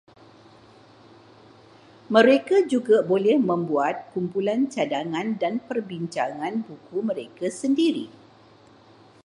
[2.15, 8.05] Mereka juga boleh membuat kumpulan cadangan dan perbincangan buku mereka sendiri